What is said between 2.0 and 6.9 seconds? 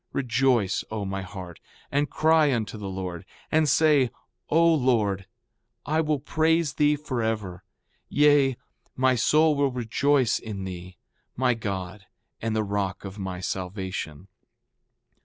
cry unto the Lord, and say: O Lord, I will praise